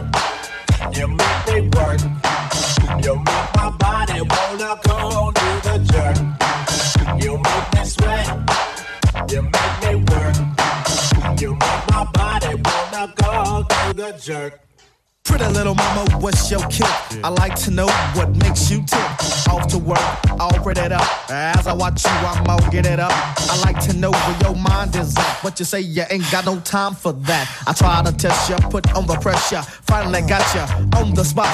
You 0.94 1.08
make 1.08 1.46
me 1.48 1.70
work. 1.78 2.02
You 3.04 3.16
make 3.16 3.50
my 3.56 3.70
body 3.78 3.89
to 14.30 14.69
the. 15.40 15.50
Little 15.60 15.76
mama, 15.76 16.06
what's 16.20 16.50
your 16.50 16.62
kick? 16.70 16.88
I 17.22 17.30
like 17.30 17.56
to 17.66 17.72
know 17.72 17.88
what 18.14 18.36
makes 18.38 18.72
you 18.72 18.82
tick. 18.84 19.00
Off 19.50 19.68
to 19.68 19.78
work, 19.78 20.00
already 20.40 20.80
it 20.80 20.92
up. 20.92 21.06
As 21.30 21.68
I 21.68 21.74
watch 21.74 22.06
you, 22.06 22.12
I'm 22.12 22.48
all 22.48 22.72
get 22.72 22.86
it 22.86 23.00
up. 23.00 23.12
I 23.12 23.62
like 23.66 23.80
to 23.88 23.94
know 23.98 24.12
where 24.12 24.38
your 24.44 24.56
mind 24.56 24.96
is 24.96 25.18
at. 25.18 25.40
But 25.44 25.60
you 25.60 25.66
say 25.66 25.82
you 25.82 26.04
ain't 26.10 26.30
got 26.32 26.46
no 26.46 26.60
time 26.62 26.94
for 26.94 27.14
that. 27.28 27.64
I 27.68 27.74
try 27.74 28.02
to 28.04 28.16
test 28.16 28.50
you, 28.50 28.56
put 28.70 28.94
on 28.96 29.08
the 29.08 29.16
pressure. 29.16 29.62
Finally 29.88 30.22
got 30.22 30.46
you 30.56 30.62
on 30.98 31.14
the 31.14 31.24
spot. 31.26 31.50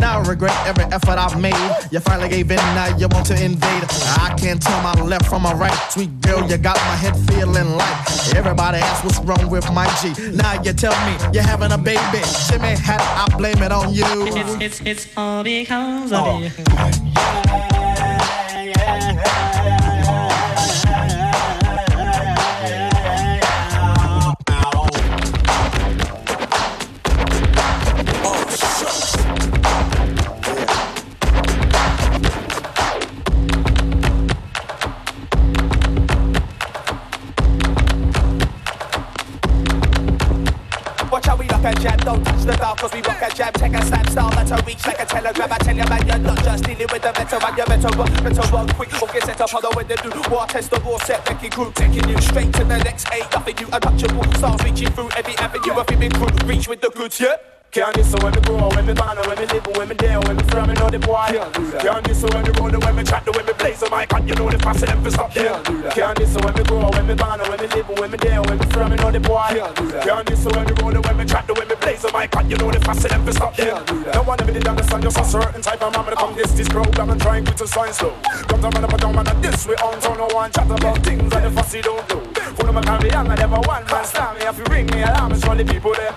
Now 0.00 0.20
I 0.20 0.28
regret 0.28 0.56
every 0.66 0.84
effort 0.84 1.18
I've 1.18 1.38
made. 1.40 1.54
You 1.90 2.00
finally 2.00 2.28
gave 2.28 2.50
in, 2.50 2.56
now 2.56 2.96
you 2.96 3.08
want 3.08 3.26
to 3.26 3.34
invade. 3.34 3.84
I 4.16 4.34
can't 4.38 4.62
tell 4.62 4.80
my 4.82 4.94
left 5.02 5.26
from 5.26 5.42
my 5.42 5.52
right. 5.52 5.76
Sweet 5.90 6.20
girl, 6.22 6.48
you 6.48 6.56
got 6.56 6.76
my 6.76 6.96
head 6.96 7.16
feeling 7.28 7.76
light. 7.76 8.34
Everybody 8.34 8.78
asks 8.78 9.04
what's 9.04 9.18
wrong 9.18 9.50
with 9.50 9.70
my 9.72 9.86
G. 10.00 10.14
Now 10.32 10.62
you 10.62 10.72
tell 10.72 10.96
me 11.04 11.16
you're 11.34 11.42
having 11.42 11.72
a 11.72 11.78
baby. 11.78 12.22
Jimmy 12.48 12.74
had 12.76 13.00
I 13.00 13.29
blame 13.36 13.62
it 13.62 13.72
on 13.72 13.92
you. 13.92 14.04
It's, 14.06 14.80
it's, 14.80 14.80
it's 14.86 15.16
all 15.16 15.42
because 15.42 16.12
of 16.12 16.20
oh. 16.22 16.38
you. 16.38 16.50
Watch 19.10 19.54
how 19.56 19.64
we 19.64 19.79
a 41.70 41.80
jab, 41.80 42.00
don't 42.04 42.24
touch 42.24 42.42
the 42.44 42.56
dial 42.56 42.76
cause 42.76 42.92
we 42.92 43.00
rock 43.02 43.22
a 43.22 43.34
jab. 43.34 43.58
Check 43.58 43.74
a 43.74 43.84
stab 43.84 44.08
style, 44.10 44.30
that's 44.30 44.50
a 44.50 44.56
reach 44.64 44.86
like 44.86 45.00
a 45.00 45.04
telegram. 45.04 45.52
I 45.52 45.58
tell 45.58 45.76
you 45.76 45.84
man, 45.84 46.06
you're 46.06 46.18
not 46.18 46.42
just 46.42 46.64
dealing 46.64 46.88
with 46.90 47.02
the 47.02 47.12
veteran 47.12 47.56
You're 47.56 47.66
better 47.66 47.88
run, 47.96 48.12
better 48.24 48.46
run 48.52 48.68
quick 48.68 49.02
or 49.02 49.08
get 49.08 49.24
set 49.24 49.40
up 49.40 49.54
Other 49.54 49.70
when 49.74 49.86
they 49.86 49.96
do, 49.96 50.10
war 50.30 50.46
test 50.46 50.70
the 50.70 50.80
raw 50.80 50.98
set 50.98 51.26
Wrecking 51.28 51.50
crew, 51.50 51.72
taking 51.74 52.08
you 52.08 52.20
straight 52.20 52.52
to 52.54 52.64
the 52.64 52.78
next 52.78 53.08
eight 53.12 53.26
Nothing 53.32 53.58
you 53.58 53.66
untouchable, 53.72 54.32
stars 54.34 54.62
reaching 54.64 54.90
through 54.90 55.10
every 55.16 55.36
avenue. 55.36 55.72
Of 55.72 55.88
him 55.88 56.10
crew, 56.12 56.28
reach 56.46 56.68
with 56.68 56.80
the 56.80 56.90
goods, 56.90 57.20
yeah 57.20 57.49
Can't 57.70 57.94
diss 57.94 58.12
when 58.18 58.34
me 58.34 58.40
grow, 58.40 58.68
when 58.70 58.84
me 58.84 58.94
born, 58.94 59.16
when 59.16 59.38
me 59.38 59.46
live, 59.46 59.64
when 59.78 59.88
me 59.88 59.94
there, 59.94 60.18
when 60.18 60.36
me 60.36 60.42
from, 60.50 60.66
me 60.66 60.74
know 60.74 60.90
the 60.90 60.98
boy. 60.98 61.30
Can't 61.30 61.54
do 61.54 61.70
that. 61.70 62.34
When 62.34 62.42
me 62.42 62.50
roll, 62.58 62.74
when 62.82 62.96
me 62.96 63.04
chat, 63.04 63.22
when 63.30 63.46
me 63.46 63.52
blaze 63.54 63.78
the 63.78 63.88
mic, 63.90 64.12
and 64.12 64.28
you 64.28 64.34
know 64.34 64.50
the 64.50 64.58
fast 64.58 64.80
them 64.80 65.00
for 65.04 65.10
stop 65.12 65.32
there. 65.32 65.54
Can't 65.94 66.18
do 66.18 66.26
that. 66.26 66.44
When 66.44 66.54
me 66.58 66.62
grow, 66.66 66.90
when 66.90 67.06
me 67.06 67.14
born, 67.14 67.38
when 67.46 67.60
me 67.62 67.68
live, 67.70 67.88
when 67.94 68.10
me 68.10 68.18
there, 68.18 68.42
when 68.42 68.58
me 68.58 68.66
from, 68.74 68.90
me 68.90 68.96
know 68.96 69.12
the 69.12 69.20
boy. 69.20 69.54
Can't 69.54 69.76
do 69.78 69.86
that. 69.86 70.50
When 70.50 70.66
me 70.66 70.74
roll, 70.82 70.98
when 70.98 71.16
me 71.16 71.24
chat, 71.30 71.46
when 71.46 71.68
me 71.68 71.74
blaze 71.78 72.02
the 72.02 72.10
mic, 72.10 72.34
and 72.34 72.50
you 72.50 72.56
know 72.58 72.70
the 72.74 72.80
fast 72.80 73.06
them 73.06 73.24
for 73.24 73.32
stop 73.38 73.54
there. 73.54 73.78
Do. 73.86 74.02
No 74.18 74.22
one 74.26 74.40
ever 74.42 74.50
did 74.50 74.66
understand 74.66 75.02
just 75.04 75.20
a 75.20 75.24
certain 75.24 75.62
type 75.62 75.82
of 75.82 75.94
man, 75.94 76.04
but 76.10 76.18
come 76.18 76.34
this 76.34 76.50
this 76.50 76.68
program 76.68 77.10
and 77.10 77.20
try 77.22 77.36
and 77.38 77.46
quit 77.46 77.60
a 77.60 77.68
sign 77.68 77.92
slow. 77.92 78.18
Come 78.50 78.66
down, 78.66 78.74
man, 78.74 78.82
up 78.82 78.98
down, 78.98 79.14
man, 79.14 79.40
this 79.40 79.62
way 79.70 79.78
on, 79.78 79.94
so 80.02 80.10
no 80.18 80.26
one 80.34 80.50
chat 80.50 80.66
about 80.66 80.98
things 81.06 81.30
that 81.30 81.46
the 81.46 81.50
fussy 81.54 81.80
don't 81.82 82.02
know. 82.10 82.18
Full 82.58 82.66
of 82.66 82.74
my 82.74 82.82
carry 82.82 83.14
on, 83.14 83.30
I 83.30 83.36
never 83.36 83.62
one 83.62 83.86
man 83.86 84.04
stand 84.04 84.38
me. 84.42 84.44
If 84.44 84.58
you 84.58 84.64
ring 84.74 84.86
me 84.90 85.06
alarm, 85.06 85.30
it's 85.30 85.46
the 85.46 85.64
people 85.64 85.94
there. 85.94 86.16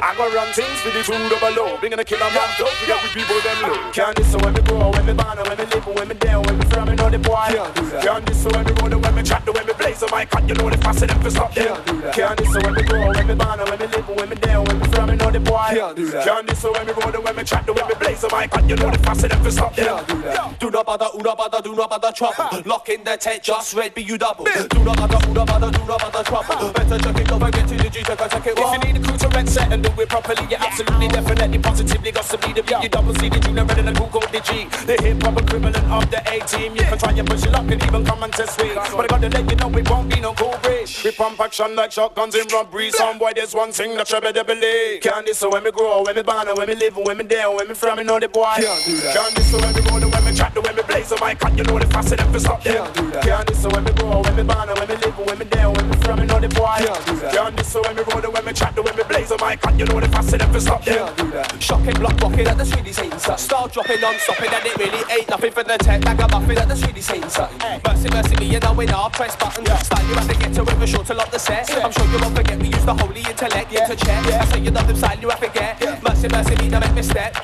I 0.00 0.14
go 0.16 0.32
run 0.32 0.52
things 0.52 0.80
for 0.80 0.90
the 0.94 1.02
two 1.02 1.28
double 1.28 1.52
low. 1.58 1.76
Bringing 1.78 1.98
a 1.98 2.04
killer 2.04 2.30
man, 2.30 2.48
don't 2.56 2.70
forget 2.78 3.02
we 3.02 3.08
people 3.10 3.40
them 3.42 3.58
low. 3.62 3.90
Can't 3.90 4.14
this 4.16 4.30
so 4.30 4.38
when 4.38 4.54
me 4.54 4.62
grow, 4.62 4.90
when 4.90 5.06
me 5.06 5.12
born, 5.12 5.38
when 5.38 5.58
me 5.58 5.64
live, 5.66 5.86
when 5.86 6.08
me 6.08 6.14
there, 6.14 6.40
when 6.40 6.58
me 6.58 6.64
from, 6.70 6.88
me 6.88 6.94
know 6.94 7.10
the 7.10 7.18
boy. 7.18 7.50
Can't 7.50 7.74
do 7.74 7.82
that. 7.90 8.02
Can't 8.02 8.26
this 8.26 8.42
so 8.42 8.48
when 8.54 8.64
me 8.64 8.72
roll, 8.78 9.00
when 9.00 9.14
me 9.14 9.22
chat, 9.22 9.46
when 9.46 9.66
me 9.66 9.72
blaze 9.74 10.00
the 10.00 10.08
mic, 10.14 10.30
you 10.48 10.54
know 10.54 10.70
the 10.70 10.78
faster 10.78 11.06
them 11.06 11.20
for 11.20 11.30
stop 11.30 11.54
there. 11.54 11.74
Can't 11.74 11.86
do 11.86 12.00
that. 12.00 12.14
Can't 12.14 12.38
this 12.38 12.52
so 12.52 12.60
when 12.62 12.74
me 12.74 12.82
grow, 12.82 13.10
when 13.10 13.26
me 13.26 13.34
born, 13.34 13.58
when 13.58 13.78
me 13.78 13.86
live, 13.90 14.08
when 14.08 14.28
me 14.30 14.36
there, 14.36 14.60
when 14.62 14.78
me 14.78 14.86
from, 14.88 15.10
me 15.10 15.16
know 15.16 15.30
the 15.30 15.40
boy. 15.40 15.68
Can't 15.74 15.96
do 15.96 16.06
that. 16.10 16.24
Can't 16.24 16.46
this 16.46 16.60
so 16.62 16.72
when 16.72 16.86
me 16.86 16.92
roll, 16.92 17.22
when 17.22 17.36
me 17.36 17.44
chat, 17.44 17.66
when 17.66 17.86
me 17.88 17.94
blaze 17.98 18.20
the 18.22 18.28
mic, 18.30 18.54
you 18.70 18.76
know 18.76 18.90
the 18.90 18.98
faster 19.02 19.28
them 19.28 19.42
for 19.42 19.50
stop 19.50 19.74
there. 19.74 19.86
Can't 19.86 20.08
do 20.08 20.22
that. 20.22 20.60
Do 20.60 20.70
not 20.70 20.86
bother, 20.86 21.08
do 21.12 21.22
not 21.22 21.36
bother, 21.36 21.60
do 21.60 21.74
not 21.74 21.90
bother 21.90 22.12
trouble. 22.12 22.62
Lock 22.64 22.88
in 22.88 23.02
the 23.04 23.16
tent, 23.16 23.42
just 23.42 23.74
red, 23.74 23.94
be 23.94 24.02
you 24.02 24.16
double. 24.16 24.44
Do 24.44 24.84
not 24.84 24.96
bother, 24.96 25.18
do 25.26 25.32
not 25.34 25.46
bother, 25.46 25.70
do 25.70 25.84
not 25.84 26.00
bother 26.00 26.22
trouble. 26.22 26.72
Better 26.72 26.98
check 26.98 27.18
it 27.18 27.32
over, 27.32 27.50
get 27.50 27.68
to 27.68 27.74
the 27.74 27.90
G, 27.90 28.02
check 28.02 28.20
it, 28.20 28.30
check 28.30 28.46
it. 28.46 28.58
If 28.58 28.72
you 28.72 28.92
need 28.92 29.02
a 29.02 29.04
crew 29.04 29.18
to 29.18 29.28
red 29.28 29.48
set 29.48 29.72
and 29.72 29.82
do 29.82 29.90
it 30.00 30.08
properly, 30.08 30.46
you 30.48 30.56
absolutely, 30.56 30.83
definitely, 31.08 31.58
positively 31.58 32.12
got 32.12 32.24
some 32.24 32.40
need 32.40 32.58
of 32.58 32.68
you. 32.68 32.78
You 32.82 32.88
double 32.88 33.14
C, 33.14 33.28
the 33.28 33.38
junior, 33.40 33.64
red, 33.64 33.78
and 33.78 33.88
a 33.88 33.92
cool 33.94 34.20
the 34.20 34.40
G. 34.40 34.66
The 34.86 35.00
hip 35.02 35.22
hop 35.22 35.40
equivalent 35.40 35.76
of 35.76 36.10
the 36.10 36.20
A 36.26 36.40
team. 36.46 36.74
You 36.74 36.82
can 36.82 36.98
try 36.98 37.12
and 37.12 37.28
push 37.28 37.44
it 37.44 37.54
up 37.54 37.68
and 37.68 37.82
even 37.82 38.04
come 38.04 38.22
and 38.22 38.32
test 38.32 38.58
me. 38.58 38.74
But 38.74 39.04
I 39.04 39.06
gotta 39.06 39.28
let 39.28 39.50
you 39.50 39.56
know 39.56 39.78
it 39.78 39.90
won't 39.90 40.08
be 40.12 40.20
no 40.20 40.34
cool 40.34 40.58
break. 40.62 40.88
We 41.04 41.10
pump 41.12 41.40
action 41.40 41.76
like 41.76 41.92
shotguns 41.92 42.34
in 42.34 42.46
robbery. 42.52 42.90
Some 42.90 43.18
boy, 43.18 43.32
there's 43.34 43.54
one 43.54 43.72
thing 43.72 43.96
that 43.96 44.10
you 44.10 44.20
better 44.20 44.44
believe. 44.44 45.02
Can't 45.02 45.26
this 45.26 45.38
so 45.38 45.50
when 45.50 45.64
me 45.64 45.70
grow, 45.70 46.02
when 46.02 46.16
me 46.16 46.22
born, 46.22 46.48
when 46.54 46.68
me 46.68 46.74
live, 46.74 46.96
when 46.96 47.16
me 47.18 47.24
there, 47.24 47.50
when 47.50 47.68
me 47.68 47.74
from, 47.74 47.98
me 47.98 48.04
know 48.04 48.18
the 48.18 48.28
boy. 48.28 48.54
Can't 48.56 48.84
do 48.84 48.96
that. 48.98 49.14
Can't 49.16 49.34
this 49.34 49.50
so 49.50 49.58
when 49.58 49.74
me 49.74 49.80
roll, 49.88 50.00
when 50.10 50.24
me 50.24 50.34
chat, 50.34 50.54
when 50.54 50.76
me 50.76 50.82
blaze 50.82 51.08
the 51.08 51.16
mic, 51.24 51.44
and 51.44 51.58
you 51.58 51.64
know 51.64 51.78
the 51.78 51.86
faster 51.86 52.16
them 52.16 52.32
for 52.32 52.40
stop 52.40 52.62
there. 52.62 52.82
Can't 52.82 52.94
do 52.94 53.10
that. 53.12 53.22
Can't 53.22 53.46
this 53.46 53.62
so 53.62 53.68
when 53.70 53.84
me 53.84 53.92
grow, 53.92 54.22
when 54.22 54.36
me 54.36 54.42
born, 54.42 54.68
when 54.68 54.88
me 54.88 54.96
live, 54.96 55.18
when 55.18 55.38
me 55.38 55.44
there, 55.46 55.70
when 55.70 55.90
me 55.90 55.96
from, 56.02 56.20
me 56.20 56.26
know 56.26 56.40
the 56.40 56.48
boy. 56.48 56.76
Can't 56.78 57.06
do 57.06 57.16
that. 57.20 57.34
Can't 57.34 57.56
this 57.56 57.72
so 57.72 57.82
when 57.82 57.96
me 57.96 58.02
roll, 58.02 58.32
when 58.32 58.44
me 58.44 58.52
chat, 58.52 58.74
when 58.76 58.96
me 58.96 59.02
blaze 59.04 59.28
the 59.28 59.38
mic, 59.38 59.64
and 59.66 59.78
you 59.78 59.86
know 59.86 60.00
the 60.00 60.08
faster 60.08 60.38
them 60.38 60.52
for 60.52 60.60
stop 60.60 60.73
there. 60.82 61.04
Can't 61.04 61.16
do 61.16 61.30
that. 61.30 61.62
Shocking, 61.62 61.94
block 61.94 62.20
rocking 62.20 62.46
at 62.46 62.58
the 62.58 62.64
Swedish 62.64 62.96
Satan 62.96 63.18
stuff. 63.18 63.38
Start 63.38 63.72
dropping 63.72 64.00
non 64.00 64.14
stopping 64.18 64.50
and 64.50 64.66
it 64.66 64.76
really 64.76 65.02
ain't 65.12 65.28
nothing 65.28 65.52
for 65.52 65.62
the 65.62 65.76
tech. 65.78 66.04
Like 66.04 66.20
a 66.20 66.28
muffin 66.28 66.58
at 66.58 66.68
the 66.68 66.76
Swedish 66.76 67.04
Satan 67.04 67.30
something. 67.30 67.58
Mercy, 67.84 68.08
mercy 68.10 68.36
me, 68.36 68.46
you 68.46 68.60
know 68.60 68.72
we 68.72 68.86
now 68.86 69.08
press 69.08 69.36
button. 69.36 69.66
Start 69.66 70.02
you 70.08 70.14
have 70.14 70.28
to 70.28 70.38
get 70.38 70.54
to 70.54 70.62
it, 70.62 70.78
we're 70.78 70.86
sure 70.86 71.04
to 71.04 71.14
lock 71.14 71.30
the 71.30 71.38
set. 71.38 71.70
I'm 71.84 71.92
sure 71.92 72.06
you 72.06 72.18
won't 72.18 72.36
forget 72.36 72.58
we 72.58 72.68
use 72.68 72.84
the 72.84 72.94
holy 72.94 73.20
intellect 73.20 73.70
to 73.70 73.96
check. 73.96 74.26
I 74.26 74.44
say 74.46 74.60
you 74.60 74.70
love 74.70 74.86
them 74.86 74.96
style 74.96 75.18
you 75.18 75.28
have 75.28 75.40
to 75.40 75.50
get. 75.50 76.02
Mercy, 76.02 76.28
mercy 76.28 76.56
me, 76.56 76.68
don't 76.70 76.80
make 76.80 76.94
me 76.94 77.02
step. 77.02 77.34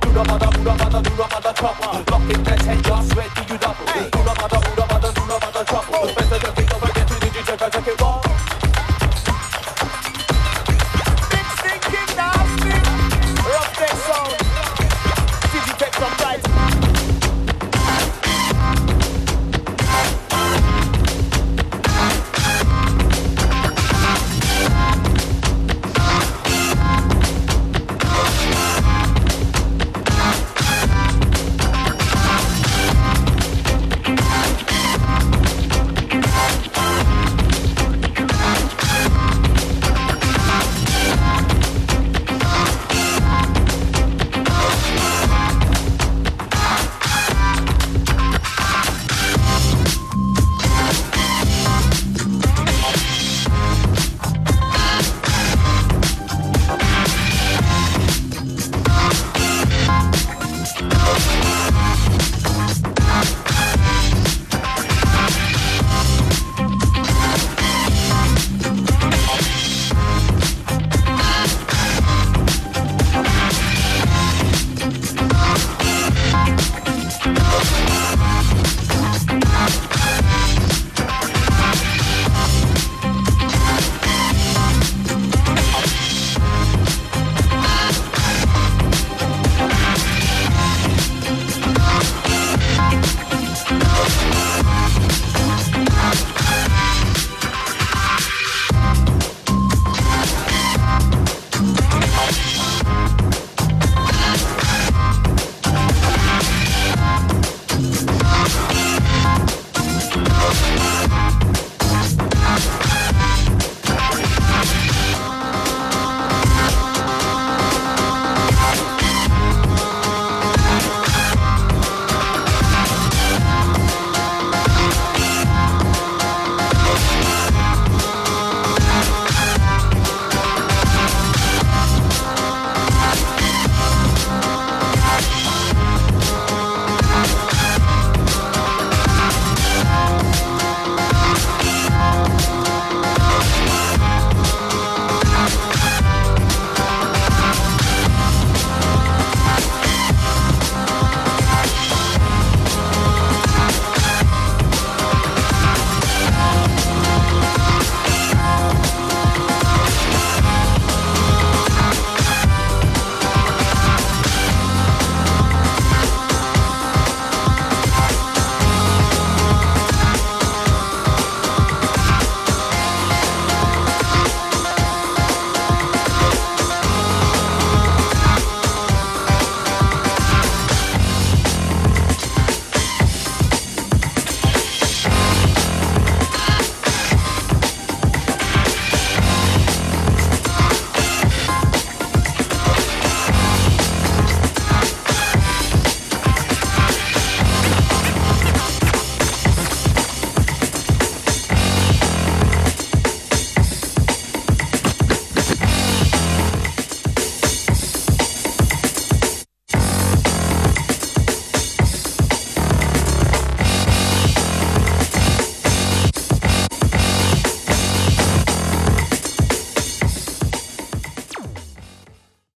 Do 0.00 0.12
not 0.12 0.26
bother, 0.28 0.50
do 0.56 0.62
not 0.62 0.78
bother, 0.78 1.02
do 1.02 1.16
not 1.16 1.30
bother 1.30 1.52
trouble. 1.52 1.84
Uh. 1.84 2.04
Lock 2.10 2.22
in 2.30 2.44
the 2.44 2.56
tent, 2.56 2.84
just 2.84 3.14
ready 3.16 3.52
you 3.52 3.58
double. 3.58 3.84
Do 3.84 4.20
not 4.24 4.36
bother, 4.38 4.60
do 4.62 4.76
not 4.76 4.88
bother, 4.88 5.12
do 5.12 5.26
not 5.26 5.40
bother 5.40 5.64
trouble. 5.64 6.14
Better 6.14 6.38
than 6.38 6.54
think 6.54 6.74
over, 6.74 6.92
get 6.94 7.08
to 7.08 7.14
the 7.14 7.28
check, 7.44 7.72
check 7.72 7.88
it, 7.88 8.00
it, 8.00 8.23